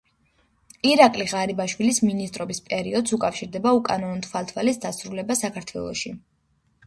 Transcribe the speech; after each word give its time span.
ირაკლი 0.91 1.27
ღარიბაშვილის 1.33 1.99
მინისტრობის 2.05 2.61
პერიოდს 2.71 3.13
უკავშირდება 3.17 3.75
უკანონო 3.81 4.25
თვალთვალის 4.29 4.83
დასრულება 4.87 5.39
საქართველოში. 5.45 6.15